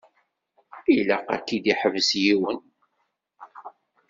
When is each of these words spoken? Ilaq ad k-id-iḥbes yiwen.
Ilaq 0.97 1.23
ad 1.33 1.41
k-id-iḥbes 1.47 2.09
yiwen. 2.23 2.59